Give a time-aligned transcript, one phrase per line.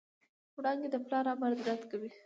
[0.55, 2.01] وړانګې د پلار امر رد کړ.